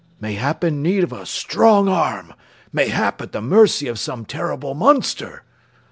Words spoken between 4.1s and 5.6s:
terrible monster!"